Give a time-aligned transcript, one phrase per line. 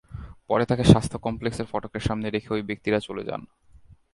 [0.47, 3.41] পরে তাঁকে স্বাস্থ্য কমপ্লেক্সের ফটকের সামনে রেখে ওই ব্যক্তিরা চলে যান।